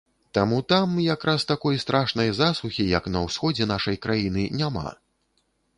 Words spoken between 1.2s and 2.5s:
раз такой страшнай